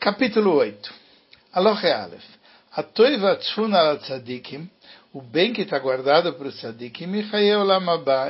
Capítulo 0.00 0.54
8. 0.54 0.94
Aloche 1.52 1.92
Aleph. 1.92 2.24
A 2.72 2.82
toiva 2.82 3.36
tzfun 3.36 3.74
al 3.74 3.98
tzadikim, 3.98 4.66
o 5.12 5.20
bem 5.20 5.52
que 5.52 5.60
está 5.60 5.78
guardado 5.78 6.32
para 6.32 6.48
o 6.48 6.50
tzadikim, 6.50 7.10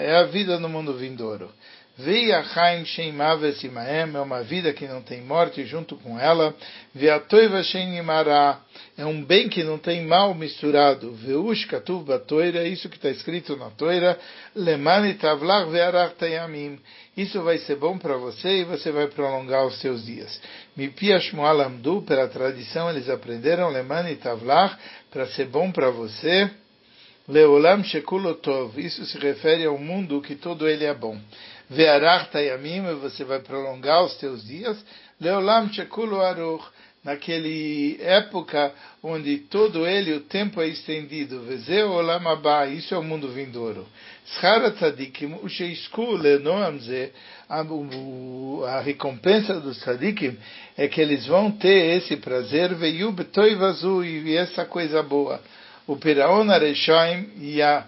é 0.00 0.16
a 0.16 0.24
vida 0.24 0.58
no 0.58 0.68
mundo 0.68 0.94
vindouro. 0.94 1.48
Veia 1.96 2.42
Chaim 2.42 2.84
Shem 2.86 3.12
Maves 3.12 3.62
Imaem, 3.62 4.14
é 4.14 4.20
uma 4.20 4.42
vida 4.42 4.72
que 4.72 4.88
não 4.88 5.02
tem 5.02 5.20
morte 5.20 5.64
junto 5.66 5.96
com 5.96 6.18
ela. 6.18 6.54
Veia 6.94 7.20
Toiva 7.20 7.62
Shem 7.62 7.98
Imara, 7.98 8.58
é 8.96 9.04
um 9.04 9.22
bem 9.22 9.48
que 9.48 9.62
não 9.62 9.78
tem 9.78 10.06
mal 10.06 10.34
misturado. 10.34 11.12
Veush 11.12 11.66
Katuv 11.66 12.04
Batoira, 12.04 12.66
isso 12.66 12.88
que 12.88 12.96
está 12.96 13.10
escrito 13.10 13.54
na 13.56 13.70
Toira. 13.70 14.18
Lemani 14.56 15.14
Tavlach 15.14 15.70
Ve'arach 15.70 16.14
Tayamim. 16.14 16.80
Isso 17.20 17.42
vai 17.42 17.58
ser 17.58 17.76
bom 17.76 17.98
para 17.98 18.16
você 18.16 18.60
e 18.60 18.64
você 18.64 18.90
vai 18.90 19.06
prolongar 19.06 19.66
os 19.66 19.78
seus 19.78 20.06
dias. 20.06 20.40
Mipia 20.74 21.20
pela 22.06 22.28
tradição 22.28 22.88
eles 22.88 23.10
aprenderam 23.10 23.68
Lemani 23.68 24.16
Tavlach, 24.16 24.74
para 25.10 25.26
ser 25.26 25.46
bom 25.48 25.70
para 25.70 25.90
você. 25.90 26.50
Leolam 27.28 27.84
Shekulotov, 27.84 28.80
isso 28.80 29.04
se 29.04 29.18
refere 29.18 29.66
ao 29.66 29.76
mundo 29.76 30.22
que 30.22 30.34
todo 30.34 30.66
ele 30.66 30.86
é 30.86 30.94
bom. 30.94 31.20
Ve'arach 31.68 32.30
tayamim, 32.30 32.80
você 32.94 33.22
vai 33.22 33.40
prolongar 33.40 34.02
os 34.02 34.14
teus 34.16 34.42
dias. 34.42 34.82
Leolam 35.20 35.70
Shekulu 35.70 36.22
Aruch, 36.22 36.64
naquele 37.04 37.98
época 38.00 38.72
onde 39.02 39.38
todo 39.38 39.86
ele, 39.86 40.14
o 40.14 40.20
tempo 40.20 40.60
é 40.60 40.68
estendido. 40.68 41.42
Vezeu 41.42 41.90
Olam 41.90 42.26
Abba, 42.28 42.66
isso 42.66 42.94
é 42.94 42.98
o 42.98 43.02
mundo 43.02 43.28
vindouro. 43.28 43.86
Schara 44.38 44.70
tzadikim, 44.70 45.38
usheisku 45.42 46.16
lenoamze, 46.16 47.12
a 47.48 48.80
recompensa 48.80 49.60
dos 49.60 49.78
tzadikim 49.80 50.36
é 50.76 50.86
que 50.88 51.00
eles 51.00 51.26
vão 51.26 51.50
ter 51.50 51.96
esse 51.96 52.16
prazer, 52.16 52.74
veio 52.74 53.10
betoivazu, 53.10 54.04
e 54.04 54.36
essa 54.36 54.64
coisa 54.64 55.02
boa 55.02 55.40
o 55.90 55.96
Piraon 55.96 56.48
Areshaim 56.48 57.30
e, 57.40 57.60
a, 57.60 57.84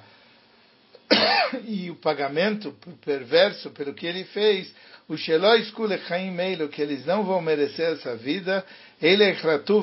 e 1.69 1.89
o 1.89 1.95
pagamento 1.95 2.75
perverso 3.05 3.71
pelo 3.71 3.95
que 3.95 4.07
ele 4.07 4.25
fez, 4.25 4.75
o 5.09 5.15
Skulechaim 5.15 6.33
Meilo, 6.33 6.69
que 6.69 6.83
eles 6.83 7.07
não 7.07 7.23
vão 7.23 7.41
merecer 7.41 7.93
essa 7.93 8.17
vida, 8.17 8.65
ele 9.01 9.23
é 9.23 9.37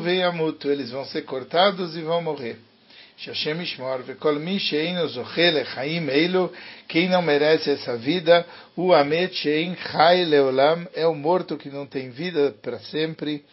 Veyamutu, 0.04 0.70
eles 0.70 0.92
vão 0.92 1.06
ser 1.06 1.22
cortados 1.22 1.96
e 1.96 2.02
vão 2.02 2.22
morrer. 2.22 2.58
Shashem 3.22 3.60
Ishmor, 3.60 4.04
Vekol 4.04 4.40
Mi 4.40 4.58
Shein 4.58 4.96
Zochel 5.08 5.58
Echaim 5.58 6.08
Eilu, 6.10 6.50
quem 6.88 7.10
não 7.10 7.22
merece 7.22 7.72
essa 7.72 7.98
vida, 7.98 8.46
o 8.78 8.94
Amet 8.94 9.36
Shein 9.36 9.76
Chai 9.76 10.24
Leolam, 10.24 10.88
é 10.96 11.06
o 11.06 11.14
morto 11.14 11.58
que 11.58 11.70
não 11.70 11.86
tem 11.86 12.12
vida 12.12 12.56
para 12.62 12.80
sempre. 12.80 13.44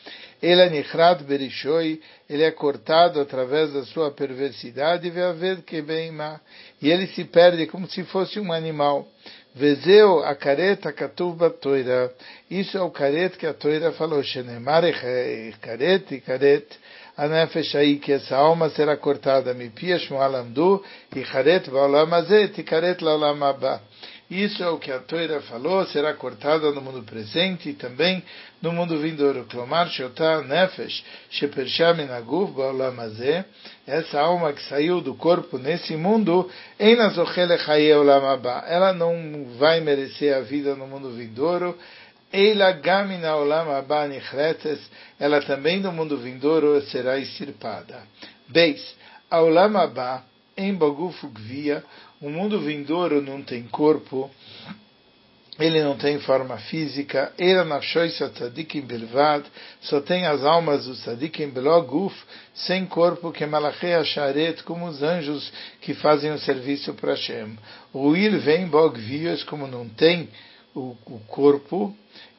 Ele 0.40 0.60
é 0.60 0.70
Nichrat 0.70 1.24
Berishoi, 1.24 2.00
ele 2.30 2.44
é 2.44 2.50
cortado 2.52 3.20
através 3.20 3.72
da 3.72 3.84
sua 3.86 4.12
perversidade, 4.12 5.10
Veaved 5.10 5.62
Kebeima, 5.62 6.40
e 6.80 6.88
ele 6.88 7.08
se 7.08 7.24
perde 7.24 7.66
como 7.66 7.88
se 7.88 8.04
fosse 8.04 8.38
um 8.38 8.52
animal. 8.52 9.08
Vezeu 9.52 10.22
a 10.22 10.36
careta 10.36 10.92
katuv 10.92 11.38
batoira. 11.38 12.12
Isso 12.48 12.76
é 12.76 12.82
o 12.82 12.90
caret 12.90 13.36
que 13.38 13.46
a 13.46 13.54
toira 13.54 13.90
falou. 13.92 14.22
Shenemar 14.22 14.84
caret 15.60 16.14
e 16.14 16.20
caret 16.20 16.66
a 17.16 17.28
nefesh 17.28 17.74
aí, 17.74 17.96
que 17.96 18.12
essa 18.12 18.36
alma 18.36 18.68
será 18.70 18.96
cortada, 18.96 19.54
mi 19.54 19.70
pia 19.70 19.98
shmualamdu, 19.98 20.82
e 21.14 21.24
charet 21.24 21.70
ba'olam 21.70 22.12
azeh, 22.12 22.48
tikaret 22.48 23.00
la'olam 23.00 23.42
abba. 23.42 23.80
Isso 24.28 24.60
é 24.60 24.68
o 24.68 24.76
que 24.76 24.90
a 24.90 24.98
Torá 24.98 25.40
falou, 25.42 25.86
será 25.86 26.12
cortada 26.12 26.72
no 26.72 26.80
mundo 26.80 27.04
presente 27.04 27.68
e 27.68 27.74
também 27.74 28.24
no 28.60 28.72
mundo 28.72 28.98
vindouro. 28.98 29.44
Clomar 29.44 29.88
shotá 29.88 30.42
nefesh, 30.42 31.04
shepershá 31.30 31.94
minaguf 31.94 32.50
ba'olam 32.50 32.98
azeh, 32.98 33.44
essa 33.86 34.20
alma 34.20 34.52
que 34.52 34.64
saiu 34.64 35.00
do 35.00 35.14
corpo 35.14 35.58
nesse 35.58 35.96
mundo, 35.96 36.50
ela 36.76 37.08
não 38.92 39.46
vai 39.58 39.80
merecer 39.80 40.34
a 40.34 40.40
vida 40.40 40.74
no 40.74 40.88
mundo 40.88 41.12
vindouro, 41.12 41.78
Eila 42.36 42.72
gamina 42.72 43.34
olam 43.34 43.70
abba 43.70 44.06
ela 45.18 45.40
também 45.40 45.80
no 45.80 45.90
mundo 45.90 46.18
vindouro 46.18 46.82
será 46.82 47.18
extirpada. 47.18 48.02
Beis, 48.46 48.94
olam 49.30 49.78
abba, 49.78 50.22
em 50.54 50.74
bagufu 50.74 51.28
gvia, 51.28 51.82
o 52.20 52.28
mundo 52.28 52.60
vindouro 52.60 53.22
não 53.22 53.42
tem 53.42 53.62
corpo, 53.62 54.30
ele 55.58 55.82
não 55.82 55.96
tem 55.96 56.18
forma 56.20 56.58
física, 56.58 57.32
era 57.38 57.64
nafshois 57.64 58.18
tzadikim 58.18 58.82
belvad, 58.82 59.46
só 59.80 60.02
tem 60.02 60.26
as 60.26 60.44
almas 60.44 60.84
dos 60.84 61.00
tzadikim 61.04 61.48
beloguf, 61.48 62.14
sem 62.54 62.84
corpo, 62.84 63.32
que 63.32 63.46
malachei 63.46 63.94
asharet, 63.94 64.62
como 64.64 64.86
os 64.86 65.02
anjos 65.02 65.50
que 65.80 65.94
fazem 65.94 66.30
o 66.32 66.38
serviço 66.38 66.92
para 66.92 67.12
Hashem. 67.12 67.56
O 67.94 68.14
il 68.14 68.38
vem 68.40 68.66
bogvias, 68.66 69.42
como 69.44 69.66
não 69.66 69.88
tem 69.88 70.28
o, 70.76 70.96
o 71.06 71.20
corpo, 71.26 71.94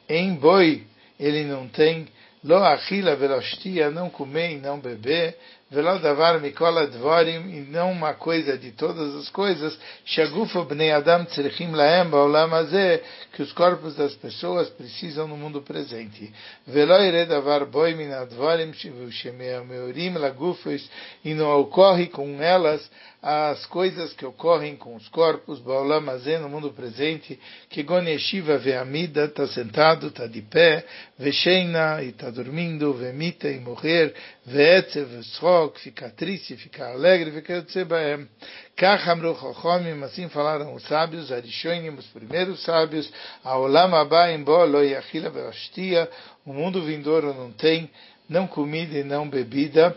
em 0.08 0.34
boi 0.34 0.86
ele 1.18 1.44
não 1.44 1.68
tem 1.68 2.06
lo 2.44 2.56
achila 2.56 3.16
velostia, 3.16 3.90
não 3.90 4.08
comer 4.08 4.52
e 4.52 4.60
não 4.60 4.78
beber, 4.78 5.36
velo 5.70 5.98
davar 5.98 6.40
mikola 6.40 6.86
dvorim, 6.86 7.56
e 7.56 7.60
não 7.70 7.92
uma 7.92 8.14
coisa 8.14 8.56
de 8.56 8.72
todas 8.72 9.14
as 9.16 9.28
coisas, 9.28 9.78
shagufa 10.04 10.64
bnei 10.64 10.92
adam 10.92 11.24
tzrichim 11.26 11.72
laem 11.72 12.08
baolam 12.08 12.54
hazeh, 12.54 13.02
que 13.32 13.42
os 13.42 13.52
corpos 13.52 13.94
das 13.94 14.14
pessoas 14.14 14.68
precisam 14.70 15.28
no 15.28 15.36
mundo 15.36 15.62
presente. 15.62 16.32
Velo 16.66 17.02
ire 17.02 17.26
davar 17.26 17.66
boi 17.66 17.94
min 17.94 18.12
advorim, 18.12 18.72
shemeorim 18.72 20.14
lagufos, 20.14 20.88
e 21.24 21.34
não 21.34 21.60
ocorre 21.60 22.06
com 22.06 22.42
elas 22.42 22.88
as 23.20 23.66
coisas 23.66 24.12
que 24.12 24.24
ocorrem 24.24 24.76
com 24.76 24.94
os 24.94 25.08
corpos, 25.08 25.58
Baolam 25.58 26.02
no 26.40 26.48
mundo 26.48 26.72
presente, 26.72 27.38
que 27.68 27.82
Goneshiva 27.82 28.58
Veamida 28.58 29.24
está 29.24 29.46
sentado, 29.48 30.06
está 30.06 30.26
de 30.26 30.40
pé, 30.42 30.84
Vesheina 31.18 32.00
e 32.02 32.10
está 32.10 32.30
dormindo, 32.30 32.92
Vemita 32.94 33.48
e 33.48 33.58
morrer, 33.58 34.14
Veetzev, 34.48 35.08
Vesrok, 35.08 35.78
fica 35.80 36.08
triste, 36.08 36.56
fica 36.56 36.88
alegre, 36.88 37.30
Veketzebaem. 37.30 38.26
Kachamru 38.74 39.36
Chochomim, 39.38 40.02
assim 40.02 40.28
falaram 40.28 40.74
os 40.74 40.82
sábios, 40.84 41.30
Arishonim, 41.30 41.90
os 41.90 42.06
primeiros 42.06 42.62
sábios, 42.62 43.12
Aolam 43.44 43.94
Abaim 43.94 44.42
Bo, 44.42 44.64
Lo 44.64 44.82
Yachila 44.82 45.28
Verostia, 45.28 46.08
o 46.46 46.52
mundo 46.52 46.82
vindouro 46.82 47.34
não 47.34 47.52
tem, 47.52 47.90
não 48.28 48.46
comida 48.46 48.98
e 48.98 49.04
não 49.04 49.28
bebida, 49.28 49.94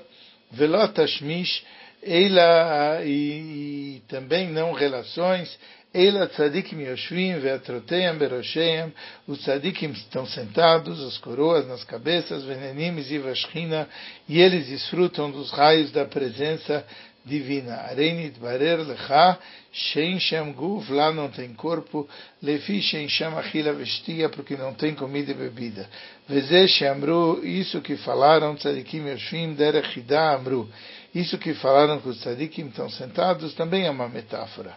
Velotashmish, 0.51 1.63
Eila 2.03 3.01
e, 3.05 3.97
e 3.97 4.03
também 4.09 4.49
não 4.49 4.73
relações, 4.73 5.57
Eila 5.93 6.27
tzadikim 6.27 6.79
yoshvim 6.79 7.41
ve'atroteiam 7.41 8.17
berosheim, 8.17 8.93
os 9.27 9.39
tzadikim 9.39 9.91
estão 9.91 10.25
sentados, 10.25 11.03
as 11.03 11.17
coroas 11.17 11.67
nas 11.67 11.83
cabeças, 11.83 12.45
venenim 12.45 12.97
e 12.97 13.17
vashchina, 13.19 13.89
e 14.27 14.39
eles 14.39 14.67
desfrutam 14.67 15.29
dos 15.29 15.51
raios 15.51 15.91
da 15.91 16.05
presença 16.05 16.85
divina. 17.25 17.75
Areinit 17.89 18.39
barer 18.39 18.79
lecha, 18.79 19.37
shein 19.73 20.17
shem 20.17 20.53
guf, 20.53 20.89
lá 20.93 21.11
não 21.11 21.27
tem 21.29 21.53
corpo, 21.53 22.07
lefi 22.41 22.81
shein 22.81 23.09
shem 23.09 23.27
achila 23.37 23.73
vestia, 23.73 24.29
porque 24.29 24.55
não 24.55 24.73
tem 24.73 24.95
comida 24.95 25.31
e 25.31 25.33
bebida. 25.33 25.89
Veze 26.25 26.69
shemru, 26.69 27.45
isso 27.45 27.81
que 27.81 27.97
falaram, 27.97 28.55
tzadikim 28.55 29.09
yoshvim 29.09 29.55
derech 29.55 30.01
amru. 30.13 30.69
Isso 31.13 31.37
que 31.37 31.53
falaram 31.55 31.99
que 31.99 32.07
os 32.07 32.21
tzadikim 32.21 32.67
estão 32.67 32.89
sentados 32.89 33.53
também 33.55 33.85
é 33.85 33.91
uma 33.91 34.07
metáfora. 34.07 34.73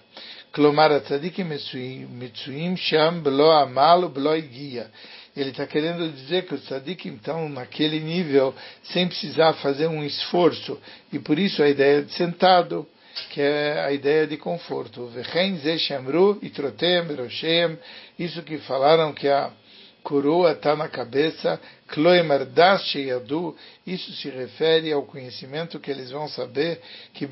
Klomar 0.55 1.01
tzadikim 1.01 1.49
mitzuim 1.49 2.77
sham 2.77 3.23
belo 3.25 3.51
amal 3.51 4.09
belo 4.09 4.41
guia. 4.41 4.89
Ele 5.37 5.51
está 5.51 5.67
querendo 5.67 6.09
dizer 6.13 6.47
que 6.47 6.55
os 6.55 6.63
tzadikim 6.63 7.17
estão 7.17 7.49
naquele 7.49 7.99
nível 7.99 8.55
sem 8.85 9.09
precisar 9.09 9.55
fazer 9.55 9.89
um 9.89 10.05
esforço. 10.05 10.79
E 11.13 11.19
por 11.19 11.41
isso 11.41 11.61
a 11.61 11.69
ideia 11.69 12.03
de 12.03 12.13
sentado, 12.13 12.87
que 13.31 13.41
é 13.41 13.85
a 13.85 13.91
ideia 13.91 14.29
de 14.29 14.37
conforto. 14.37 15.11
Isso 18.17 18.43
que 18.43 18.59
falaram 18.59 19.13
que 19.13 19.27
a 19.27 19.51
coroa 20.05 20.53
está 20.53 20.77
na 20.77 20.87
cabeça, 20.89 21.59
isso 23.87 24.13
se 24.13 24.29
refere 24.29 24.93
ao 24.93 25.03
conhecimento 25.03 25.81
que 25.81 25.91
eles 25.91 26.11
vão 26.11 26.29
saber, 26.29 26.81
que 27.15 27.27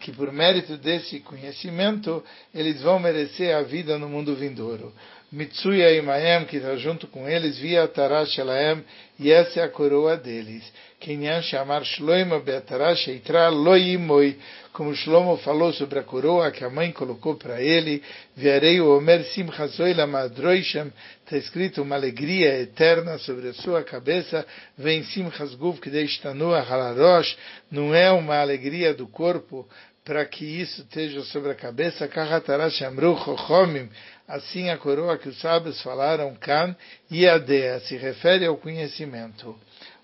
que 0.00 0.12
por 0.12 0.32
mérito 0.32 0.76
desse 0.76 1.20
conhecimento, 1.20 2.22
eles 2.54 2.82
vão 2.82 2.98
merecer 2.98 3.54
a 3.54 3.62
vida 3.62 3.98
no 3.98 4.08
mundo 4.08 4.34
vindouro. 4.34 4.92
Mitsuya 5.32 5.92
Imaem, 5.92 6.44
que 6.44 6.56
está 6.56 6.76
junto 6.76 7.06
com 7.08 7.28
eles, 7.28 7.58
via 7.58 7.88
Tarash 7.88 8.38
Elaem, 8.38 8.84
e 9.18 9.30
essa 9.30 9.60
é 9.60 9.64
a 9.64 9.68
coroa 9.68 10.16
deles. 10.16 10.64
Kenyan 11.00 11.42
chamar 11.42 11.84
Shloima 11.84 12.40
Beatarash 12.40 13.08
Eitra 13.08 13.48
Loimoi, 13.48 14.38
como 14.72 14.94
Shlomo 14.94 15.36
falou 15.38 15.72
sobre 15.72 15.98
a 15.98 16.02
coroa 16.02 16.50
que 16.50 16.64
a 16.64 16.70
mãe 16.70 16.90
colocou 16.92 17.36
para 17.36 17.62
ele, 17.62 18.02
Viarei 18.34 18.80
o 18.80 18.96
Omer 18.96 19.24
Simchazoi 19.24 19.94
Lamadroisham, 19.94 20.92
está 21.24 21.36
escrito 21.36 21.82
uma 21.82 21.96
alegria 21.96 22.60
eterna 22.60 23.18
sobre 23.18 23.48
a 23.48 23.54
sua 23.54 23.82
cabeça, 23.82 24.46
vem 24.76 25.02
Simchas 25.04 25.54
Guf 25.54 25.80
Kdeishtanua 25.80 26.60
Halarosh, 26.60 27.36
não 27.70 27.94
é 27.94 28.10
uma 28.10 28.38
alegria 28.38 28.94
do 28.94 29.06
corpo, 29.06 29.68
para 30.06 30.24
que 30.24 30.44
isso 30.44 30.82
esteja 30.82 31.22
sobre 31.24 31.50
a 31.50 31.54
cabeça, 31.54 32.06
Kahatarash 32.06 32.80
Amru 32.82 33.18
Chochomim, 33.18 33.88
assim 34.28 34.70
a 34.70 34.78
coroa 34.78 35.18
que 35.18 35.28
os 35.28 35.38
sábios 35.40 35.82
falaram, 35.82 36.34
Kan 36.36 36.76
Yadea, 37.10 37.80
se 37.80 37.96
refere 37.96 38.46
ao 38.46 38.56
conhecimento. 38.56 39.58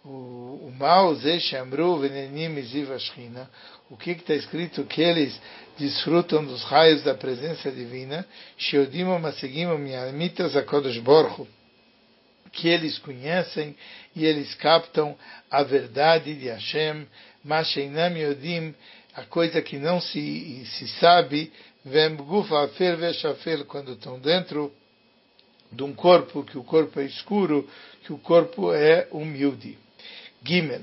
O, 0.04 0.66
o 0.68 0.74
mal, 0.76 1.14
Zeshamru, 1.14 1.98
Venenim, 1.98 2.60
Zivashchina, 2.62 3.48
o 3.88 3.96
que 3.96 4.10
está 4.10 4.34
escrito? 4.34 4.84
Que 4.84 5.00
eles 5.00 5.40
desfrutam 5.78 6.44
dos 6.44 6.64
raios 6.64 7.04
da 7.04 7.14
presença 7.14 7.70
divina, 7.70 8.26
Sheodim 8.58 9.04
Masegim 9.04 9.66
Miamitas 9.78 10.56
Akodosh 10.56 10.98
Borchu, 10.98 11.46
que 12.52 12.68
eles 12.68 12.98
conhecem 12.98 13.76
e 14.14 14.24
eles 14.24 14.54
captam 14.56 15.16
a 15.50 15.62
verdade 15.62 16.34
de 16.34 16.48
Hashem, 16.48 17.06
Masheinam 17.44 18.16
Yodim, 18.16 18.74
a 19.14 19.22
coisa 19.24 19.62
que 19.62 19.78
não 19.78 20.00
se, 20.00 20.64
se 20.66 20.88
sabe, 20.98 21.52
Vem 21.84 22.14
Gufa 22.16 22.64
Afer 22.64 22.96
Veshafer, 22.96 23.64
quando 23.64 23.92
estão 23.92 24.18
dentro 24.18 24.72
de 25.70 25.82
um 25.82 25.92
corpo, 25.92 26.44
que 26.44 26.56
o 26.56 26.62
corpo 26.62 27.00
é 27.00 27.04
escuro, 27.04 27.68
que 28.04 28.12
o 28.12 28.18
corpo 28.18 28.72
é 28.72 29.08
humilde. 29.10 29.78
Gimel. 30.44 30.82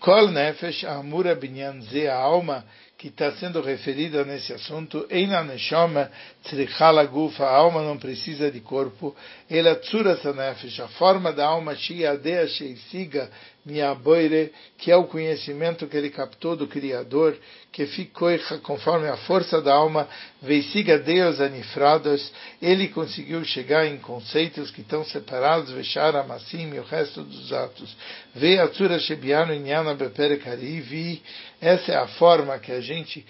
Kol 0.00 0.30
Nefesh 0.30 0.84
Amura 0.84 1.34
Binyan 1.34 1.82
Ze, 1.82 2.08
a 2.08 2.16
alma 2.16 2.64
que 2.96 3.08
está 3.08 3.32
sendo 3.32 3.62
referida 3.62 4.24
nesse 4.24 4.52
assunto, 4.52 5.06
Eina 5.10 5.42
Neshama 5.42 6.10
Tzrichala 6.42 7.04
Gufa, 7.06 7.44
a 7.44 7.54
alma 7.54 7.82
não 7.82 7.98
precisa 7.98 8.50
de 8.50 8.60
corpo, 8.60 9.16
ela 9.48 9.74
Tzuras 9.76 10.22
Nefesh, 10.24 10.80
a 10.80 10.88
forma 10.88 11.32
da 11.32 11.46
alma 11.46 11.74
Shiadea 11.74 12.46
Sheisiga 12.48 13.30
Miaboire, 13.70 14.52
que 14.76 14.90
é 14.90 14.96
o 14.96 15.04
conhecimento 15.04 15.86
que 15.86 15.96
ele 15.96 16.10
captou 16.10 16.56
do 16.56 16.66
Criador, 16.66 17.36
que 17.72 17.86
ficou 17.86 18.28
conforme 18.62 19.08
a 19.08 19.16
força 19.16 19.62
da 19.62 19.72
alma, 19.72 20.08
veisiga 20.42 20.98
Deus 20.98 21.40
anifrados, 21.40 22.32
ele 22.60 22.88
conseguiu 22.88 23.44
chegar 23.44 23.86
em 23.86 23.96
conceitos 23.98 24.70
que 24.70 24.80
estão 24.80 25.04
separados, 25.04 25.70
vechar 25.70 26.16
amassim 26.16 26.74
e 26.74 26.78
o 26.78 26.84
resto 26.84 27.22
dos 27.22 27.52
atos. 27.52 27.96
Ve 28.34 28.58
atura 28.58 28.98
shebiano 28.98 29.54
inyana 29.54 29.94
bepere 29.94 30.38
karivi, 30.38 31.22
essa 31.60 31.92
é 31.92 31.96
a 31.96 32.08
forma 32.08 32.58
que 32.58 32.72
a 32.72 32.80
gente 32.80 33.24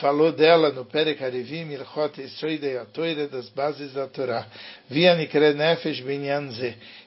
falou 0.00 0.32
dela 0.32 0.70
no 0.72 0.84
Perek 0.84 1.22
Arevim, 1.22 1.70
Ilchot 1.70 2.20
Esroide 2.20 2.76
Atoire, 2.76 3.26
das 3.26 3.48
bases 3.50 3.92
da 3.92 4.06
Torá. 4.06 4.46
Via 4.88 5.14
Nikre 5.14 5.54
Nefesh 5.54 6.00
Binyan 6.00 6.48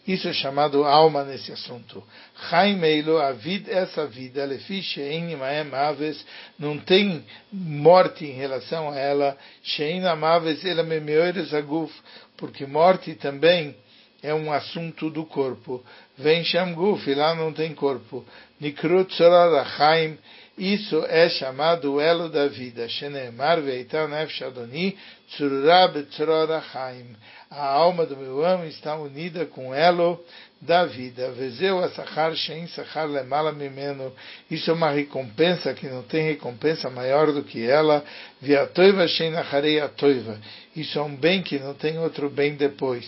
Isso 0.08 0.28
é 0.28 0.34
chamado 0.34 0.84
alma 0.84 1.24
nesse 1.24 1.52
assunto. 1.52 2.04
Chaim 2.50 2.80
a 3.22 3.32
vida, 3.32 3.72
essa 3.72 4.06
vida, 4.06 4.46
Lefish 4.46 4.94
Shein 4.94 5.36
Maem 5.36 5.74
Aves, 5.74 6.26
não 6.60 6.78
tem 6.78 7.24
morte 7.52 8.26
em 8.26 8.34
relação 8.34 8.90
a 8.90 8.98
ela. 8.98 9.38
Shein 9.64 10.06
Amaves, 10.06 10.64
ela 10.64 10.84
Memeores 10.84 11.54
Aguf, 11.54 11.94
porque 12.38 12.66
morte 12.66 13.16
também 13.16 13.76
é 14.22 14.34
um 14.34 14.52
assunto 14.52 15.10
do 15.10 15.26
corpo. 15.26 15.84
Vem 16.18 16.44
Shamguf, 16.44 17.14
lá 17.14 17.36
não 17.36 17.54
tem 17.54 17.74
corpo. 17.76 18.26
Nikrut 18.60 19.14
Sorah 19.14 19.66
Chaim, 19.66 20.18
isso 20.58 21.06
é 21.10 21.28
chamado 21.28 21.94
o 21.94 22.02
elo 22.02 22.30
da 22.30 22.48
vida. 22.48 22.88
Shenemar 22.88 23.62
veita 23.62 24.08
nefesh 24.08 24.42
adoni 24.42 24.98
tzurura 25.32 25.88
betzrora 25.90 26.62
chaim. 26.72 27.14
A 27.52 27.66
alma 27.66 28.06
do 28.06 28.16
meu 28.16 28.44
amo 28.46 28.64
está 28.64 28.96
unida 28.96 29.46
com 29.46 29.70
o 29.70 29.74
elo 29.74 30.24
da 30.62 30.86
vida. 30.86 31.30
Vezeu 31.32 31.84
asachar 31.84 32.34
shein 32.36 32.68
sachar 32.68 33.06
lemala 33.06 33.52
mimeno. 33.52 34.14
Isso 34.50 34.72
é 34.72 34.74
uma 34.74 34.92
recompensa 34.92 35.74
que 35.74 35.88
não 35.88 36.04
tem 36.04 36.24
recompensa 36.24 36.90
maior 36.90 37.34
do 37.34 37.44
que 37.44 37.70
ela. 37.70 38.02
Viatoiva 38.42 39.06
shein 39.10 39.36
acharei 39.36 39.82
atoiva. 39.82 40.40
Isso 40.74 40.98
é 40.98 41.02
um 41.02 41.16
bem 41.18 41.44
que 41.44 41.60
não 41.60 41.74
tem 41.74 42.00
outro 42.00 42.30
bem 42.30 42.56
depois. 42.56 43.06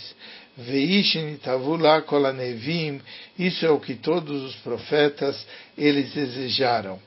Veishin 0.57 1.37
tavula 1.37 2.01
kolanevim. 2.01 2.99
Isso 3.37 3.65
é 3.65 3.69
o 3.69 3.79
que 3.79 3.95
todos 3.95 4.43
os 4.43 4.55
profetas 4.57 5.45
eles 5.77 6.13
desejaram. 6.13 6.99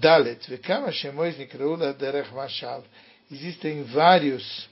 Dalet, 0.00 0.48
Vekama 0.48 0.92
Shemois 0.92 1.36
Nikraula 1.38 1.92
Derech 1.92 2.32
Mashal. 2.32 2.84
Existem 3.30 3.82
vários 3.84 4.68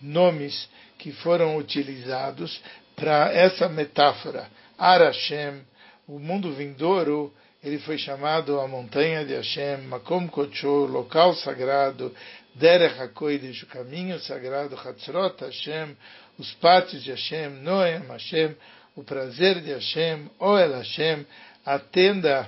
nomes 0.00 0.68
que 0.98 1.12
foram 1.12 1.56
utilizados 1.56 2.60
para 2.96 3.32
essa 3.32 3.68
metáfora. 3.68 4.48
Arashem, 4.76 5.62
o 6.06 6.18
mundo 6.18 6.52
vindouro, 6.52 7.32
ele 7.62 7.78
foi 7.78 7.98
chamado 7.98 8.60
a 8.60 8.68
montanha 8.68 9.24
de 9.24 9.34
Hashem, 9.34 9.82
Makom 9.82 10.28
Kocho, 10.28 10.86
local 10.86 11.34
sagrado, 11.34 12.14
Derech 12.54 13.00
HaKoidesh, 13.00 13.64
o 13.64 13.66
caminho 13.66 14.18
sagrado, 14.20 14.76
Hatzrot 14.76 15.44
Hashem, 15.44 15.96
os 16.37 16.53
pátios 16.55 17.03
de 17.03 17.11
Hashem, 17.11 17.49
Noem 17.61 18.07
Hashem, 18.07 18.55
o 18.95 19.03
prazer 19.03 19.61
de 19.61 19.71
Hashem, 19.71 20.29
Oel 20.39 20.73
Hashem, 20.73 21.25
a 21.65 21.79
tenda 21.79 22.47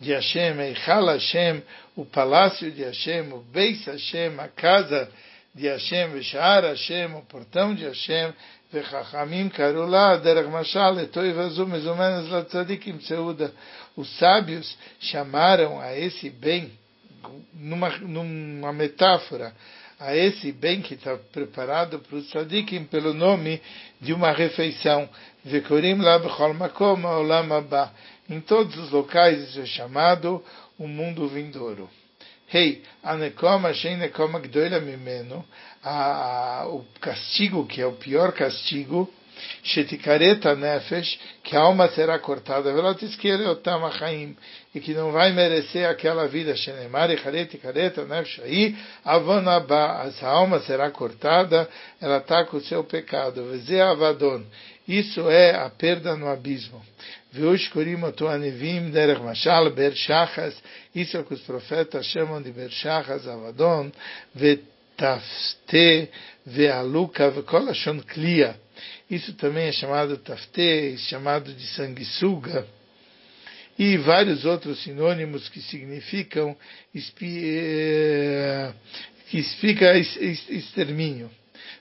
de 0.00 0.12
Hashem, 0.12 0.60
Eichal 0.60 1.06
Hashem, 1.06 1.62
o 1.96 2.04
palácio 2.04 2.70
de 2.70 2.82
Hashem, 2.82 3.32
o 3.32 3.42
Beis 3.42 3.84
Hashem, 3.86 4.38
a 4.40 4.48
casa 4.48 5.10
de 5.54 5.68
Hashem, 5.68 6.12
Veshar 6.12 6.64
Hashem, 6.64 7.14
o 7.14 7.22
portão 7.22 7.74
de 7.74 7.84
Hashem, 7.84 8.32
וחכמים 8.74 9.50
קראו 9.50 9.86
לה 9.86 10.16
דרך 10.16 10.46
משל 10.46 10.90
לטוי 10.90 11.32
וזו 11.32 11.66
מזומנת 11.66 12.30
לצדיקים 12.30 13.00
סעודה. 13.00 13.46
Os 13.96 14.18
sábios 14.18 14.76
chamaram 15.00 15.80
a 15.80 15.98
esse 15.98 16.28
bem, 16.28 16.70
numa, 17.54 17.96
numa 17.98 18.70
metáfora, 18.70 19.54
a 20.01 20.15
esse 20.15 20.51
bem 20.51 20.81
que 20.81 20.95
está 20.95 21.15
preparado 21.31 21.99
para 21.99 22.17
os 22.17 22.27
tzadikim 22.31 22.85
pelo 22.85 23.13
nome 23.13 23.61
de 24.01 24.13
uma 24.13 24.31
refeição. 24.31 25.07
Vekorim 25.45 26.01
la 26.01 26.17
bechol 26.17 26.55
makom 26.55 27.05
olam 27.05 27.53
abba. 27.53 27.93
Em 28.27 28.41
todos 28.41 28.75
os 28.77 28.89
locais 28.89 29.55
é 29.55 29.65
chamado 29.65 30.43
o 30.79 30.87
mundo 30.87 31.27
vindouro. 31.27 31.87
Rei, 32.47 32.81
anekoma 33.03 33.73
sheinekoma 33.73 34.39
gdoila 34.39 34.79
mimeno, 34.79 35.45
o 36.65 36.83
castigo 36.99 37.67
que 37.67 37.79
é 37.79 37.85
o 37.85 37.93
pior 37.93 38.33
castigo, 38.33 39.07
shetikareta 39.63 40.55
nefesh, 40.55 41.19
que 41.43 41.55
a 41.55 41.61
alma 41.61 41.87
será 41.89 42.17
cortada, 42.19 42.71
e 44.73 44.79
que 44.79 44.93
não 44.93 45.11
vai 45.11 45.31
merecer 45.31 45.87
aquela 45.87 46.27
vida, 46.27 46.55
shenemar 46.55 47.09
e 47.11 47.17
kareta 47.17 48.05
nefesh 48.05 48.41
aí, 48.43 48.75
avonabá, 49.03 50.05
essa 50.07 50.27
alma 50.27 50.59
será 50.61 50.89
cortada, 50.91 51.69
ela 51.99 52.17
está 52.17 52.45
com 52.45 52.57
o 52.57 52.61
seu 52.61 52.83
pecado, 52.83 53.43
veze 53.45 53.79
avadon, 53.79 54.43
isso 54.87 55.29
é 55.29 55.55
a 55.55 55.69
perda 55.69 56.15
no 56.15 56.27
abismo. 56.27 56.81
Veus 57.31 57.67
Korim 57.69 58.01
Anivim 58.29 58.91
Derech 58.91 59.21
Mashal 59.21 59.69
Ber 59.69 59.93
Shachas, 59.95 60.53
isso 60.93 61.15
é 61.15 61.21
o 61.21 61.23
que 61.23 61.33
os 61.33 61.41
profetas 61.41 62.05
chamam 62.07 62.41
de 62.41 62.51
Ber 62.51 62.69
Shachas 62.69 63.25
Avadon, 63.27 63.91
Vetafte, 64.35 66.09
Vealuka, 66.45 67.29
Vekolashon 67.29 68.01
Klia. 68.01 68.55
Isso 69.11 69.33
também 69.33 69.67
é 69.67 69.71
chamado 69.73 70.17
Tafte, 70.17 70.97
chamado 71.09 71.53
de 71.53 71.67
sanguessuga. 71.67 72.65
E 73.77 73.97
vários 73.97 74.45
outros 74.45 74.81
sinônimos 74.83 75.49
que 75.49 75.61
significam 75.61 76.55
que 79.29 79.43
significa 79.43 79.97
extermínio. 79.97 81.29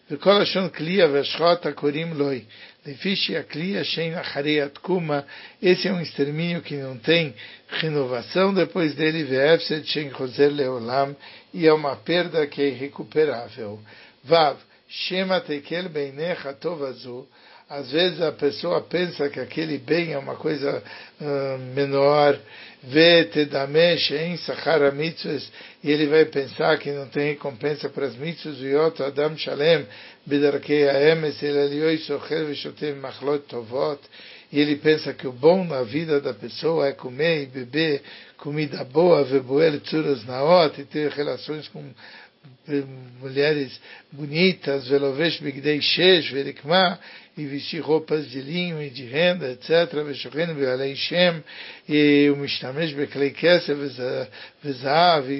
Vekolashon 0.09 0.71
Klia 0.71 1.07
Veshchot 1.07 1.73
Korim 1.75 2.15
Loi. 2.15 2.45
Lefish 2.85 3.31
Akliya 3.37 3.85
Shein 3.85 4.15
Acharei 4.15 4.69
Kuma, 4.83 5.25
esse 5.63 5.87
é 5.87 5.93
um 5.93 6.01
extermínio 6.01 6.63
que 6.63 6.77
não 6.77 6.97
tem 6.97 7.35
renovação 7.69 8.55
depois 8.55 8.95
dele, 8.95 9.23
Ve'efsed 9.25 9.87
Shein 9.87 10.11
Choser 10.11 10.51
Leolam, 10.51 11.15
e 11.53 11.67
é 11.67 11.73
uma 11.73 11.95
perda 11.97 12.47
que 12.47 12.63
é 12.63 12.69
irrecuperável. 12.69 13.79
Vav, 14.25 14.59
Shema 14.91 15.41
tekel 15.41 15.89
beinecha 15.89 16.53
tovazu. 16.53 17.29
Às 17.69 17.93
vezes 17.93 18.21
a 18.21 18.33
pessoa 18.33 18.81
pensa 18.81 19.31
que 19.31 19.39
aquele 19.39 19.79
bem 19.79 20.13
é 20.13 20.19
uma 20.19 20.35
coisa 20.35 20.83
uh, 21.21 21.59
menor, 21.73 22.37
vê 22.83 23.27
tedamesh 23.27 24.11
em 24.11 24.37
sachara 24.39 24.91
mitzvahs, 24.91 25.49
e 25.85 25.89
ele 25.89 26.09
vai 26.09 26.25
pensar 26.25 26.77
que 26.81 26.91
não 26.91 27.07
tem 27.07 27.35
recompensa 27.35 27.89
para 27.89 28.07
as 28.07 28.17
mitzvahs, 28.17 28.59
viot 28.59 29.01
adam 29.01 29.37
shalem 29.37 29.87
bidarkei 30.27 30.89
aemes 30.89 31.41
elalioi 31.41 31.99
socher 31.99 32.45
veshotem 32.47 32.97
machlot 32.97 33.47
tovot, 33.47 34.01
e 34.51 34.59
ele 34.59 34.75
pensa 34.75 35.15
que 35.15 35.29
o 35.29 35.33
bom 35.33 35.65
na 35.65 35.85
vida 35.85 36.21
da 36.21 36.35
pessoa 36.35 36.89
é 36.89 36.93
comer 36.93 37.45
e 37.45 37.47
beber 37.47 38.03
comida 38.39 38.83
boa, 38.83 39.23
veboer 39.23 39.79
tzuras 39.81 40.25
naot, 40.25 40.81
e 40.81 40.85
ter 40.85 41.13
relações 41.13 41.69
com 41.69 41.89
eh, 42.71 42.85
mulheres 43.21 43.81
bonitas, 44.13 44.89
velovesh 44.89 45.41
bigdei 45.41 45.81
shesh, 45.81 46.31
verikma, 46.31 46.99
e 47.37 47.45
vestir 47.47 47.81
roupas 47.81 48.31
de 48.31 48.41
linho 48.41 48.83
e 48.83 48.91
de 48.91 49.05
renda, 49.05 49.51
etc. 49.51 49.93
Veshochen 50.05 50.55
bealei 50.55 50.95
shem, 50.97 51.43
e 51.89 52.31
o 52.31 52.37
mishtamesh 52.37 52.93
beklei 52.93 53.31
kesser 53.31 53.77
vezav, 54.63 55.31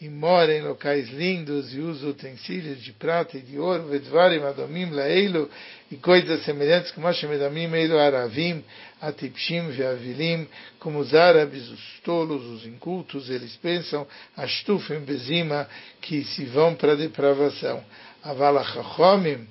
e 0.00 0.08
mora 0.08 0.54
em 0.54 0.62
locais 0.62 1.10
lindos, 1.10 1.74
e 1.74 1.80
usa 1.80 2.08
utensílios 2.08 2.82
de 2.82 2.92
prata 2.92 3.36
e 3.36 3.40
de 3.40 3.58
ouro, 3.58 3.88
vedvarim 3.88 4.42
adomim 4.42 4.90
laeilu, 4.90 5.48
e 5.90 5.96
coisas 5.96 6.44
semelhantes 6.44 6.90
como 6.90 7.06
Hashemedamim, 7.06 7.72
Eilu 7.72 7.98
Aravim, 7.98 8.62
Atipshim, 9.00 9.70
Veavilim, 9.70 10.46
como 10.78 10.98
os 10.98 11.14
árabes, 11.14 11.66
os 11.70 11.80
tolos, 12.04 12.44
os 12.44 12.66
incultos, 12.66 13.30
eles 13.30 13.56
pensam, 13.56 14.06
Ashtufim, 14.36 15.00
Bezima, 15.00 15.66
que 16.02 16.24
se 16.24 16.44
vão 16.44 16.74
para 16.78 16.92
a 16.92 16.96
depravação. 16.96 17.84
Avala 18.22 18.64
chachomim, 18.64 19.46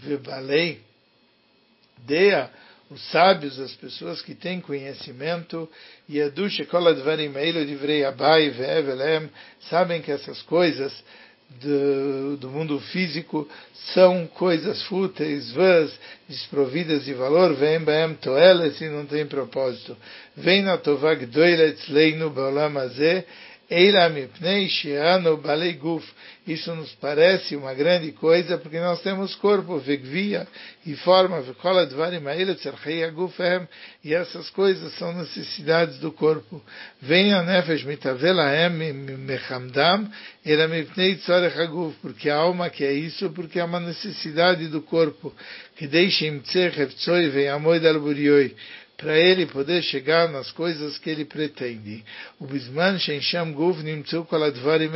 vebalei, 0.00 0.80
Dea, 2.06 2.50
os 2.90 3.02
sábios, 3.10 3.58
as 3.58 3.72
pessoas 3.72 4.20
que 4.20 4.34
têm 4.34 4.60
conhecimento, 4.60 5.68
e 6.08 6.18
Edusha 6.18 6.66
Koladvarim 6.66 7.34
Eilu 7.36 7.64
Divrei 7.64 8.04
Abai 8.04 8.50
Ve'evelem, 8.50 9.30
sabem 9.70 10.02
que 10.02 10.12
essas 10.12 10.42
coisas 10.42 10.92
do, 11.60 12.36
do, 12.36 12.50
mundo 12.50 12.78
físico 12.80 13.48
são 13.92 14.26
coisas 14.26 14.82
fúteis, 14.84 15.52
vãs, 15.52 15.98
desprovidas 16.28 17.04
de 17.04 17.14
valor, 17.14 17.54
vem 17.54 17.80
baem 17.80 18.14
toeles 18.14 18.80
e 18.80 18.88
não 18.88 19.06
tem 19.06 19.26
propósito. 19.26 19.96
Vem 20.36 20.62
na 20.62 20.76
tovag 20.76 21.26
doilet 21.26 21.78
leinu 21.90 22.30
baolam 22.30 22.78
azeh, 22.78 23.24
isso 26.46 26.74
nos 26.74 26.92
parece 26.96 27.56
uma 27.56 27.72
grande 27.72 28.12
coisa 28.12 28.58
porque 28.58 28.78
nós 28.78 29.00
temos 29.02 29.34
corpo, 29.36 29.78
vegvia 29.78 30.46
e 30.84 30.94
forma, 30.96 31.42
e 34.04 34.14
essas 34.14 34.50
coisas 34.50 34.92
são 34.98 35.14
necessidades 35.14 35.98
do 35.98 36.12
corpo. 36.12 36.62
Venha 37.00 37.42
nefesh 37.42 37.84
porque 42.02 42.28
a 42.28 42.36
alma 42.36 42.68
que 42.68 42.84
é 42.84 42.92
isso, 42.92 43.30
porque 43.30 43.58
é 43.58 43.64
uma 43.64 43.80
necessidade 43.80 44.68
do 44.68 44.82
corpo. 44.82 45.32
Que 45.76 45.86
deixe 45.86 46.26
imtzeh 46.26 46.68
heftzoi 46.68 47.30
ve'amoid 47.30 47.84
al 47.86 47.98
burioi 47.98 48.54
para 49.04 49.18
ele 49.18 49.44
poder 49.44 49.82
chegar 49.82 50.30
nas 50.30 50.50
coisas 50.50 50.96
que 50.96 51.10
ele 51.10 51.26
pretende. 51.26 52.02
O 52.40 52.46
bisman 52.46 52.98
shensham 52.98 53.52
guv 53.52 53.82
nimtzu 53.82 54.24
koladvarim 54.24 54.88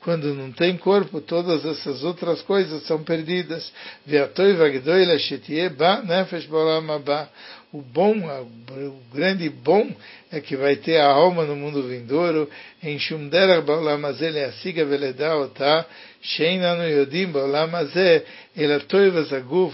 Quando 0.00 0.34
não 0.34 0.50
tem 0.50 0.78
corpo, 0.78 1.20
todas 1.20 1.62
essas 1.66 2.02
outras 2.02 2.40
coisas 2.40 2.84
são 2.84 3.04
perdidas. 3.04 3.70
Ve'atoi 4.06 4.54
vagdoila 4.54 5.18
shetie 5.18 5.68
ba 5.68 6.02
nefesh 6.02 6.46
baolam 6.46 6.98
ba 7.02 7.28
o 7.72 7.82
bom, 7.82 8.14
o 8.16 9.14
grande 9.14 9.50
bom 9.50 9.90
é 10.32 10.40
que 10.40 10.56
vai 10.56 10.76
ter 10.76 10.98
a 10.98 11.10
alma 11.10 11.44
no 11.44 11.54
mundo 11.54 11.82
vindouro, 11.82 12.48
em 12.82 12.98
Shumderach 12.98 13.66
Baolamazé 13.66 14.28
Asiga 14.44 14.84
Veledá 14.84 15.36
Otá, 15.36 15.84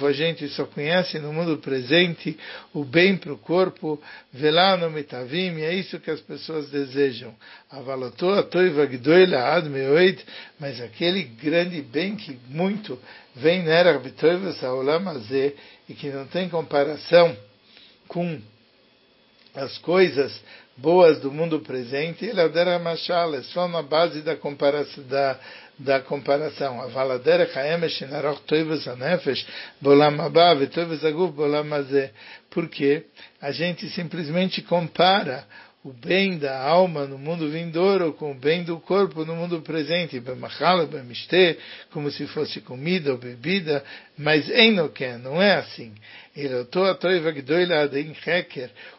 A 0.07 0.13
gente 0.13 0.49
só 0.49 0.65
conhece 0.67 1.19
no 1.19 1.33
mundo 1.33 1.59
presente 1.59 2.37
o 2.75 2.85
bem 2.85 3.17
para 3.17 3.33
o 3.33 3.39
corpo, 3.39 4.01
Velá 4.33 4.77
no 4.77 4.91
Mitavim, 4.91 5.57
e 5.59 5.63
é 5.63 5.75
isso 5.75 6.01
que 6.01 6.11
as 6.11 6.21
pessoas 6.21 6.69
desejam. 6.71 7.35
Toiva 8.43 8.87
mas 10.59 10.81
aquele 10.81 11.23
grande 11.23 11.81
bem 11.81 12.17
que 12.17 12.39
muito 12.49 12.99
vem 13.35 13.63
Aolamazé, 14.69 15.55
e 15.89 15.95
que 15.95 16.11
não 16.11 16.27
tem 16.27 16.49
comparação, 16.49 17.37
com 18.09 18.41
as 19.55 19.77
coisas 19.79 20.33
boas 20.77 21.21
do 21.21 21.31
mundo 21.31 21.61
presente, 21.61 22.25
ele 22.25 22.41
adera 22.41 22.79
machal, 22.79 23.35
é 23.35 23.43
só 23.43 23.69
na 23.69 23.83
base 23.83 24.23
da 24.23 24.35
comparação, 24.37 25.05
da, 25.05 25.39
da 25.79 26.01
comparação. 26.01 26.81
A 26.81 26.87
valader 26.87 27.51
haemesh 27.55 28.01
narach 28.03 28.41
toivas 28.43 28.87
anefesh 28.89 29.47
bolam 29.81 30.21
haba 30.21 30.55
vetoivas 30.55 31.05
aguf 31.05 31.35
bolam 31.35 31.67
Por 32.51 32.69
quê? 32.69 33.05
A 33.41 33.53
gente 33.53 33.89
simplesmente 33.91 34.63
compara 34.63 35.45
o 35.85 35.93
bem 35.93 36.39
da 36.39 36.61
alma 36.61 37.07
no 37.07 37.19
mundo 37.19 37.51
vindouro 37.51 38.13
com 38.13 38.31
o 38.31 38.35
bem 38.35 38.63
do 38.63 38.79
corpo 38.79 39.25
no 39.25 39.35
mundo 39.35 39.61
presente, 39.63 40.23
como 41.91 42.09
se 42.11 42.25
fosse 42.29 42.61
comida 42.61 43.11
ou 43.11 43.19
bebida, 43.19 43.83
mas 44.17 44.49
enoken, 44.49 45.19
não 45.19 45.43
é 45.43 45.57
assim. 45.57 45.93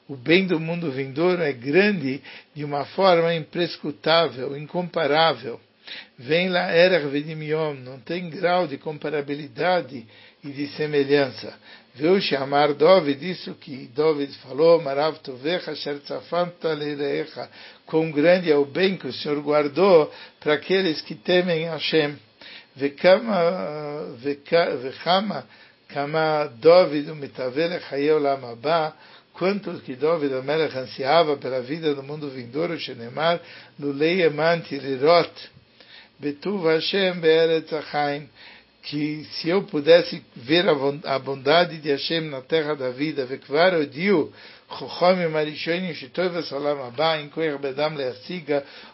O 0.10 0.16
bem 0.18 0.46
do 0.46 0.60
mundo 0.60 0.92
vindouro 0.92 1.42
é 1.42 1.54
grande 1.54 2.22
de 2.54 2.66
uma 2.66 2.84
forma 2.86 3.34
imprescrutável, 3.34 4.58
incomparável. 4.58 5.62
Vem 6.18 6.50
lá 6.50 6.70
Vedimion, 7.10 7.76
não 7.76 8.00
tem 8.00 8.30
grau 8.30 8.68
de 8.68 8.78
comparabilidade 8.78 10.06
e 10.44 10.50
de 10.50 10.68
semelhança. 10.76 11.54
Viu 11.96 12.20
chamar 12.20 12.74
David, 12.74 13.30
isso 13.30 13.54
que 13.56 13.88
David 13.96 14.34
falou, 14.40 14.82
Marav 14.82 15.20
Tovecha 15.20 15.76
Shertzafanta 15.76 16.74
Leirecha, 16.74 17.50
quão 17.86 18.12
grande 18.12 18.52
é 18.52 18.58
o 18.58 18.66
bem 18.66 18.98
que 18.98 19.08
o 19.08 19.14
Senhor 19.14 19.40
guardou 19.42 20.12
para 20.40 20.56
aqueles 20.56 21.02
que 21.02 21.14
temem 21.14 21.66
Hashem. 21.66 22.18
Vekama, 22.76 24.16
vekama, 24.18 25.46
kama 25.88 26.52
David 26.60 27.12
mitavele 27.14 27.80
chaye 27.82 28.12
olam 28.12 28.44
haba, 28.44 28.96
quanto 29.34 29.80
que 29.82 29.96
David 29.96 30.34
Amelech 30.34 30.76
ansiava 30.76 31.38
pela 31.38 31.62
vida 31.62 31.94
do 31.94 32.02
mundo 32.02 32.30
vindouro, 32.32 32.78
Shenemar, 32.80 33.40
lulei 33.80 34.24
emanti 34.24 34.80
lirot, 34.80 35.32
betuv 36.20 36.66
Hashem 36.66 37.20
be'eretz 37.22 37.72
achaim, 37.72 38.28
que 38.84 39.26
se 39.36 39.48
eu 39.48 39.64
pudesse 39.64 40.22
ver 40.36 40.66
a 41.06 41.18
bondade 41.18 41.78
de 41.78 41.90
Hashem 41.90 42.30
na 42.30 42.42
terra 42.42 42.76
da 42.76 42.90
vida, 42.90 43.26
vekvar 43.26 43.74
odiu, 43.74 44.32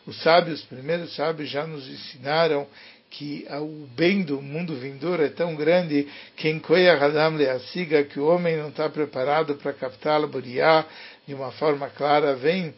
os 0.05 0.21
sábios, 0.21 0.59
os 0.59 0.65
primeiros 0.65 1.15
sábios 1.15 1.49
já 1.49 1.65
nos 1.65 1.87
ensinaram 1.87 2.67
que 3.09 3.47
o 3.49 3.87
bem 3.95 4.21
do 4.21 4.39
mundo 4.39 4.75
vindouro 4.75 5.23
é 5.23 5.29
tão 5.29 5.55
grande 5.55 6.07
que 6.35 6.47
que 8.03 8.19
o 8.19 8.27
homem 8.27 8.57
não 8.57 8.69
está 8.69 8.87
preparado 8.87 9.55
para 9.55 9.73
captá-lo, 9.73 10.27
de 11.27 11.33
uma 11.33 11.51
forma 11.53 11.89
clara, 11.89 12.35
vem 12.35 12.75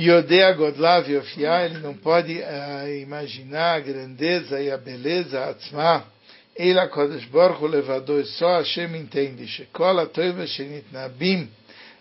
Yodea 0.00 0.52
Godlav 0.52 1.10
Yofiá, 1.10 1.66
ele 1.66 1.78
não 1.80 1.92
pode 1.92 2.32
uh, 2.38 3.02
imaginar 3.02 3.76
a 3.76 3.80
grandeza 3.80 4.58
e 4.58 4.70
a 4.70 4.78
beleza, 4.78 5.44
Atzma, 5.44 6.04
Eila 6.56 6.88
Kodesh 6.88 7.26
Baruch 7.26 7.62
levador, 7.66 8.24
só 8.24 8.56
Hashem 8.56 8.96
entende, 8.96 9.46
Shekol 9.46 10.00
HaToiva 10.00 10.46
Shenit 10.46 10.86
Nabim, 10.90 11.50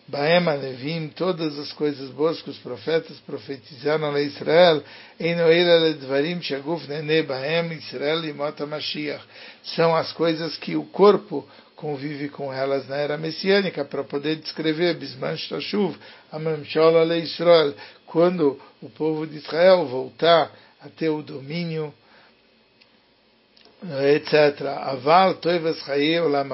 Baem 0.07 0.47
Anevim, 0.47 1.09
todas 1.09 1.59
as 1.59 1.73
coisas 1.73 2.09
boas 2.11 2.41
que 2.41 2.49
os 2.49 2.57
profetas 2.59 3.19
profetizaram 3.27 4.15
a 4.15 4.21
Israel, 4.21 4.81
Einoela 5.19 5.79
Ledvarim 5.79 6.41
Shaguf 6.41 6.87
Nene 6.87 7.23
Baem 7.23 7.73
Israel 7.73 8.23
e 8.23 8.31
Mota 8.31 8.65
Mashiach, 8.65 9.25
são 9.75 9.93
as 9.93 10.13
coisas 10.13 10.55
que 10.55 10.73
o 10.73 10.85
corpo 10.85 11.45
convive 11.79 12.27
com 12.27 12.51
elas 12.53 12.89
na 12.89 12.97
era 12.97 13.17
messiânica 13.17 13.85
para 13.85 14.03
poder 14.03 14.35
descrever 14.35 14.95
Bisman 14.95 15.37
Shtashuv, 15.37 15.97
Amamshola 16.29 17.15
Israel, 17.17 17.73
quando 18.05 18.59
o 18.81 18.89
povo 18.89 19.25
de 19.25 19.37
Israel 19.37 19.85
voltar 19.85 20.51
a 20.81 20.89
ter 20.89 21.07
o 21.07 21.21
domínio, 21.21 21.93
etc. 24.13 24.61
Aval 24.81 25.35
Toivas 25.35 25.79
Chaye 25.85 26.19
Olam 26.19 26.49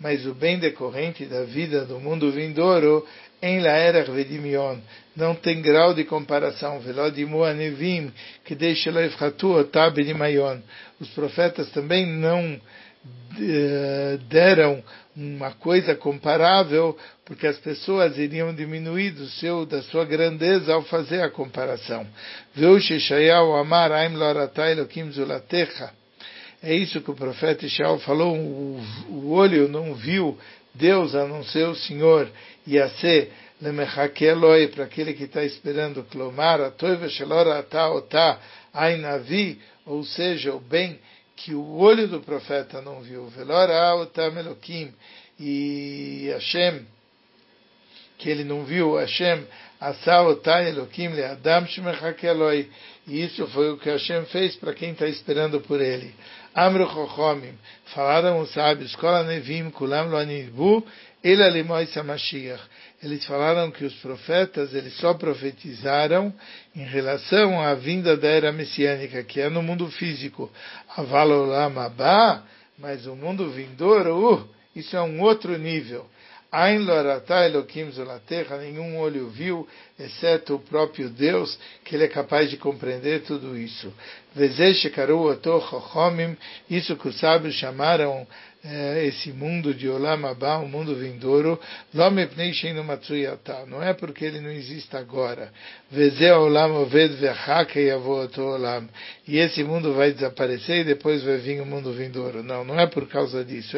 mas 0.00 0.26
o 0.26 0.34
bem 0.34 0.58
decorrente 0.58 1.24
da 1.26 1.44
vida 1.44 1.84
do 1.84 2.00
mundo 2.00 2.32
vindouro 2.32 3.06
em 3.40 3.60
Laerach 3.60 4.10
Vedimion 4.10 4.78
não 5.14 5.36
tem 5.36 5.62
grau 5.62 5.94
de 5.94 6.02
comparação. 6.02 6.80
Velodimu 6.80 7.44
Anevim, 7.44 8.12
que 8.44 8.56
deixa 8.56 8.90
Leifchatu 8.90 9.52
Otab 9.52 9.96
Os 10.98 11.08
profetas 11.10 11.70
também 11.70 12.04
não 12.04 12.60
deram 14.28 14.82
uma 15.14 15.52
coisa 15.52 15.94
comparável, 15.94 16.96
porque 17.24 17.46
as 17.46 17.58
pessoas 17.58 18.16
iriam 18.16 18.54
diminuir 18.54 19.10
do 19.10 19.26
seu, 19.26 19.66
da 19.66 19.82
sua 19.82 20.04
grandeza 20.04 20.72
ao 20.72 20.82
fazer 20.82 21.22
a 21.22 21.30
comparação. 21.30 22.06
É 26.62 26.74
isso 26.74 27.00
que 27.00 27.10
o 27.10 27.14
profeta 27.14 27.66
Ishael 27.66 27.98
falou, 27.98 28.36
o, 28.36 28.80
olho 29.32 29.68
não 29.68 29.94
viu 29.94 30.38
Deus 30.74 31.14
a 31.14 31.26
não 31.26 31.42
ser 31.44 31.66
o 31.68 31.74
Senhor, 31.74 32.28
e 32.66 32.78
a 32.78 32.88
ser 32.88 33.32
para 34.68 34.84
aquele 34.84 35.12
que 35.12 35.24
está 35.24 35.44
esperando, 35.44 36.04
Ainavi, 38.72 39.60
ou 39.84 40.04
seja, 40.04 40.54
o 40.54 40.60
bem 40.60 40.98
que 41.36 41.54
o 41.54 41.76
olho 41.76 42.08
do 42.08 42.20
profeta 42.20 42.80
não 42.80 43.00
viu. 43.00 43.26
Velora 43.28 43.94
Otam 43.96 44.38
Elokim, 44.38 44.92
e 45.38 46.30
Hashem, 46.32 46.86
que 48.18 48.30
ele 48.30 48.44
não 48.44 48.64
viu, 48.64 48.96
Hashem, 48.96 49.46
Le 49.82 51.24
Adam 51.24 51.66
e 53.04 53.24
isso 53.24 53.46
foi 53.48 53.72
o 53.72 53.78
que 53.78 53.90
Hashem 53.90 54.24
fez 54.26 54.54
para 54.54 54.74
quem 54.74 54.92
está 54.92 55.08
esperando 55.08 55.60
por 55.60 55.80
ele. 55.80 56.14
Amru 56.54 56.88
Chochomim, 56.88 57.58
falaram 57.86 58.38
os 58.38 58.52
sábios, 58.52 58.94
Kola 58.94 59.24
Nevim 59.24 59.70
Kulam 59.70 60.08
Lo 60.08 60.84
Ele 61.22 61.42
Alimois 61.42 61.94
Mashiach. 61.96 62.62
Eles 63.02 63.24
falaram 63.24 63.70
que 63.70 63.84
os 63.84 63.94
profetas, 63.94 64.74
eles 64.74 64.94
só 64.98 65.14
profetizaram 65.14 66.32
em 66.74 66.84
relação 66.84 67.60
à 67.60 67.74
vinda 67.74 68.16
da 68.16 68.28
era 68.28 68.52
messiânica, 68.52 69.22
que 69.22 69.40
é 69.40 69.48
no 69.48 69.62
mundo 69.62 69.90
físico. 69.90 70.50
Avalolam 70.96 71.78
Abba, 71.78 72.44
mas 72.78 73.06
o 73.06 73.14
mundo 73.14 73.50
vindouro, 73.50 74.34
uh, 74.34 74.48
isso 74.74 74.96
é 74.96 75.02
um 75.02 75.20
outro 75.20 75.56
nível. 75.58 76.06
Ain 76.50 76.86
Elokim 77.46 77.90
zolaterra, 77.92 78.58
nenhum 78.58 78.98
olho 78.98 79.28
viu, 79.30 79.66
exceto 80.04 80.54
o 80.54 80.58
próprio 80.58 81.08
Deus, 81.08 81.58
que 81.84 81.94
ele 81.94 82.04
é 82.04 82.08
capaz 82.08 82.50
de 82.50 82.56
compreender 82.56 83.22
tudo 83.22 83.56
isso. 83.56 83.92
Isso 86.70 86.96
que 86.96 87.08
os 87.08 87.18
sábios 87.18 87.54
chamaram 87.54 88.26
é, 88.64 89.04
esse 89.06 89.32
mundo 89.32 89.74
de 89.74 89.88
Olam 89.88 90.24
Abba, 90.24 90.58
o 90.58 90.68
mundo 90.68 90.94
vindouro, 90.94 91.60
não 91.92 93.82
é 93.82 93.92
porque 93.92 94.24
ele 94.24 94.40
não 94.40 94.50
existe 94.50 94.96
agora. 94.96 95.52
E 99.26 99.38
esse 99.38 99.64
mundo 99.64 99.94
vai 99.94 100.12
desaparecer 100.12 100.82
e 100.82 100.84
depois 100.84 101.24
vai 101.24 101.38
vir 101.38 101.60
o 101.60 101.66
mundo 101.66 101.92
vindouro. 101.92 102.42
Não, 102.44 102.64
não 102.64 102.78
é 102.78 102.86
por 102.86 103.08
causa 103.08 103.44
disso. 103.44 103.76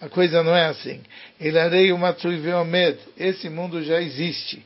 A 0.00 0.08
coisa 0.08 0.42
não 0.42 0.56
é 0.56 0.66
assim. 0.66 1.02
Esse 3.18 3.50
mundo 3.50 3.82
já 3.82 4.00
existe. 4.00 4.64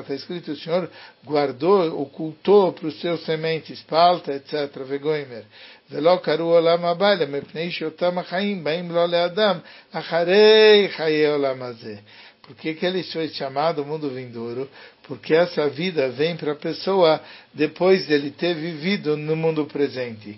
Está 0.00 0.14
escrito, 0.14 0.52
o 0.52 0.56
Senhor 0.56 0.90
guardou, 1.24 2.00
ocultou 2.02 2.72
para 2.72 2.86
os 2.86 3.00
seus 3.00 3.24
sementes, 3.24 3.82
palta, 3.82 4.32
etc. 4.32 4.76
Vegoimer. 4.86 5.44
ולא 5.90 6.18
קראו 6.22 6.54
עולם 6.54 6.84
הבא, 6.84 7.12
אלא 7.12 7.26
מפני 7.26 7.70
שאותם 7.70 8.18
החיים 8.18 8.64
באים 8.64 8.90
לא 8.90 9.06
לאדם 9.06 9.58
אחרי 9.92 10.88
חיי 10.90 11.26
העולם 11.26 11.62
הזה. 11.62 11.96
Por 12.43 12.57
que, 12.57 12.73
que 12.73 12.85
ele 12.85 13.01
foi 13.03 13.29
chamado 13.29 13.85
mundo 13.85 14.09
vindouro? 14.09 14.69
Porque 15.03 15.33
essa 15.33 15.69
vida 15.69 16.09
vem 16.09 16.35
para 16.35 16.51
a 16.51 16.55
pessoa 16.55 17.21
depois 17.53 18.05
dele 18.05 18.31
ter 18.31 18.53
vivido 18.53 19.15
no 19.15 19.33
mundo 19.33 19.65
presente. 19.65 20.37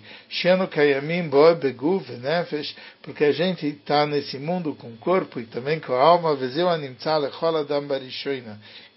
Porque 3.02 3.24
a 3.24 3.32
gente 3.32 3.66
está 3.66 4.06
nesse 4.06 4.38
mundo 4.38 4.72
com 4.76 4.96
corpo 4.98 5.40
e 5.40 5.46
também 5.46 5.80
com 5.80 5.94
a 5.94 6.00
alma. 6.00 6.38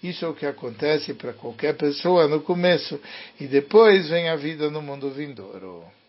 Isso 0.00 0.24
é 0.24 0.28
o 0.28 0.34
que 0.34 0.46
acontece 0.46 1.12
para 1.14 1.32
qualquer 1.32 1.76
pessoa 1.76 2.28
no 2.28 2.40
começo. 2.40 3.00
E 3.40 3.48
depois 3.48 4.08
vem 4.08 4.28
a 4.28 4.36
vida 4.36 4.70
no 4.70 4.80
mundo 4.80 5.10
vindouro. 5.10 5.99